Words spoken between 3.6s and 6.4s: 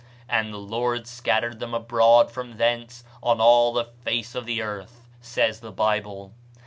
the face of the earth," says the Bible.